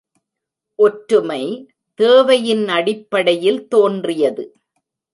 [0.79, 1.43] ஒற்றுமை,
[1.99, 4.45] தேவையின் அடிப்படையில் தோன்றியது.